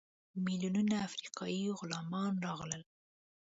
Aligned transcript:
میلیونونه 0.45 0.95
افریقایي 1.07 1.63
غلامان 1.79 2.33
راغلل. 2.45 2.83